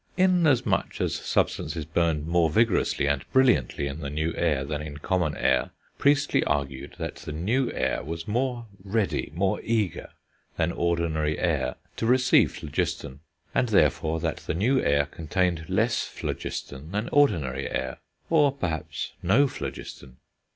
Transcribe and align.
Inasmuch 0.17 0.99
as 0.99 1.13
substances 1.13 1.85
burned 1.85 2.25
more 2.25 2.49
vigorously 2.49 3.05
and 3.05 3.23
brilliantly 3.31 3.85
in 3.85 3.99
the 3.99 4.09
new 4.09 4.33
air 4.35 4.65
than 4.65 4.81
in 4.81 4.97
common 4.97 5.37
air, 5.37 5.69
Priestley 5.99 6.43
argued 6.45 6.95
that 6.97 7.17
the 7.17 7.31
new 7.31 7.71
air 7.71 8.01
was 8.03 8.27
more 8.27 8.65
ready, 8.83 9.31
more 9.35 9.61
eager, 9.63 10.09
than 10.57 10.71
ordinary 10.71 11.37
air, 11.37 11.75
to 11.97 12.07
receive 12.07 12.51
phlogiston; 12.51 13.19
and, 13.53 13.69
therefore, 13.69 14.19
that 14.19 14.37
the 14.37 14.55
new 14.55 14.81
air 14.83 15.05
contained 15.05 15.65
less 15.69 16.03
phlogiston 16.03 16.89
than 16.91 17.07
ordinary 17.09 17.69
air, 17.69 17.99
or, 18.27 18.51
perhaps, 18.51 19.13
no 19.21 19.47
phlogiston. 19.47 20.17